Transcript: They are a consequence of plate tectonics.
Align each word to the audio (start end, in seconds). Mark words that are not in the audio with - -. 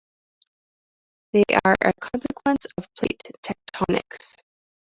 They 1.31 1.43
are 1.63 1.75
a 1.81 1.93
consequence 1.93 2.65
of 2.75 2.91
plate 2.95 3.21
tectonics. 3.43 4.35